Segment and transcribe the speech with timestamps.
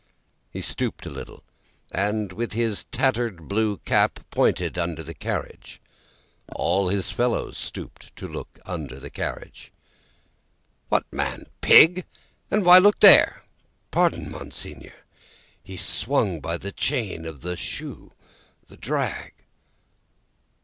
[0.49, 1.43] He stooped a little,
[1.91, 5.79] and with his tattered blue cap pointed under the carriage.
[6.55, 9.71] All his fellows stooped to look under the carriage.
[10.89, 12.05] "What man, pig?
[12.49, 13.43] And why look there?"
[13.91, 15.05] "Pardon, Monseigneur;
[15.61, 18.13] he swung by the chain of the shoe
[18.67, 19.35] the drag."